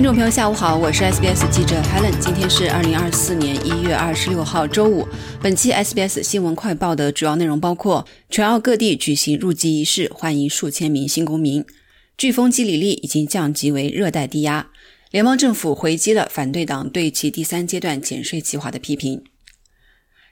[0.00, 2.18] 听众朋友，下午好，我是 SBS 记者 Helen。
[2.18, 5.06] 今天是二零二四年一月二十六号，周五。
[5.42, 11.64] 本期 SBS 新闻快报的主要内容包括：全澳各地举行入籍仪式，欢迎数千名新公民；
[12.16, 14.68] 飓风基里利已经降级为热带低压；
[15.10, 19.22] 联邦政府回击了反对党对其第三阶段减税计划的批评。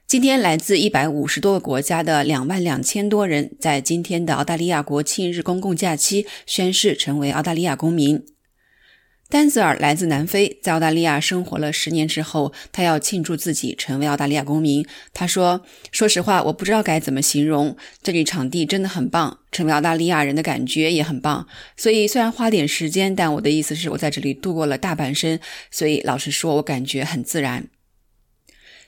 [0.06, 8.24] 今天，来自一百五十多个国家的两万两千多人，在今天的澳大利亚国庆日公共假期宣誓成为澳大利亚公民。
[9.30, 14.86] 丹泽尔来自南非，在澳大利亚生活了十年之后，他要庆祝自己成为澳大利亚公民。
[15.12, 21.46] 他说：“说实话，我不知道该怎么形容，这里场地真的很棒，成为澳大利亚人的感觉也很棒。
[21.76, 25.38] 所以虽然花点时间，但我的意思是我在这里度过了大半生，
[25.70, 27.68] 所以老实说，我感觉很自然。”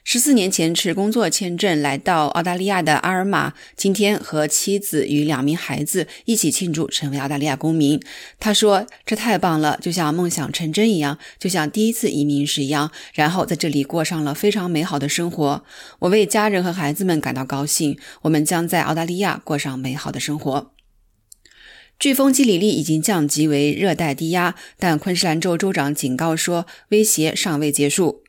[0.03, 8.01] 十四年前持工作签证来到澳大利亚的阿尔玛，今天和妻子与两名孩子一起庆祝成为澳大利亚公民。
[8.39, 15.65] 他说：“这太棒了，就像梦想成真一样，就像第一次移民时一样，然后在这里过上了非常美好的生活。
[16.01, 17.99] 我为家人和孩子们感到高兴。
[18.23, 20.73] 我们将在澳大利亚过上美好的生活。”
[22.01, 28.25] 飓风基里利已经降级为热带低压，但昆士兰州州长警告说，威胁尚未结束。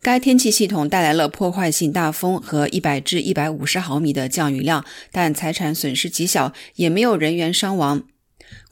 [0.00, 8.04] 该天气系统带来了破坏性大风和一百至一百五十毫米的降雨量，但财产损失极小，也没有人员伤亡。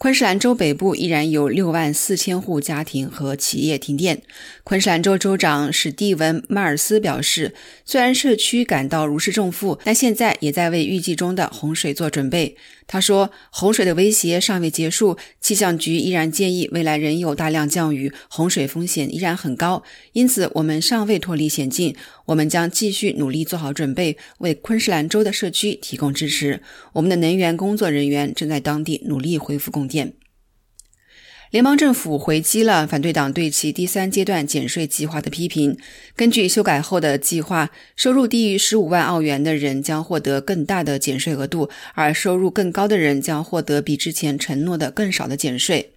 [0.04, 4.20] 昆士兰州北部依然有六万四千户家庭和企业停电。
[4.62, 7.54] 昆士兰州州长史蒂文·迈尔斯表示，
[7.86, 12.54] 虽然社区感到如释重负，但现在也在为预计中的洪水做准备。
[12.86, 19.82] 他说：“洪水的威胁尚未结束，气象局依然建议未来仍有大量降雨，洪水风险依然很高。
[20.12, 21.96] 因此，我们尚未脱离险境。
[22.26, 26.60] 我们将继续努力做好准备，为昆士兰州的社区提供支持。
[26.94, 30.14] 我们的能源工作人员正在当地努力恢复供电。”
[31.50, 35.78] 联邦政府回击了反对党对其第三阶段减税计划的批评。
[36.16, 45.93] 根据修改后的计划，收入低于十五万澳元的人将获得更大的减税额度，而收入更高的人将获得比之前承诺的更少的减税。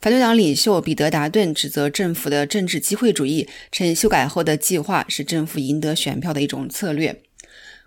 [0.00, 7.22] 反对党领袖彼得·达顿指责政府的政治机会主义，称修改后的计划是政府赢得选票的一种策略。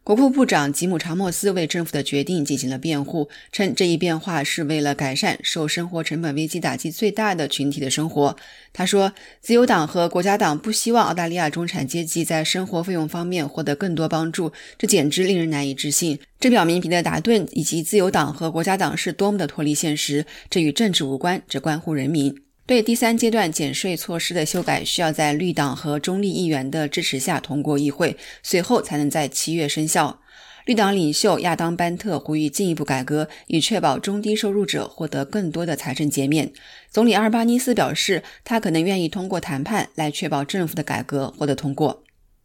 [0.04, 8.36] 国库部长吉姆·查莫斯为政府的决定进行了辩护，称这一变化是为了改善受生活成本危机打击最大的群体的生活。
[8.74, 16.18] 他说：“自由党和国家党不希望澳大利亚中产阶级在生活费用方面获得更多帮助，这简直令人难以置信。
[16.40, 20.26] 这表明彼得·达顿以及自由党和国家党是多么的脱离现实。
[20.50, 22.36] 这与政治无关，这关乎人民。”
[22.70, 30.22] 对第三阶段减税措施的修改，需要在绿党和中立议员的支持下通过议会，随后才能在七月生效。
[30.66, 36.52] 绿党领袖亚当·班特呼吁进一步改革，以确保中低收入者获得更多的财政减免。
[36.92, 42.04] 总理阿尔巴尼斯表示，他可能愿意通过谈判来确保政府的改革获得通过。